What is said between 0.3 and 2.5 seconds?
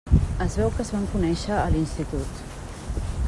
Es veu que es van conèixer a l'institut.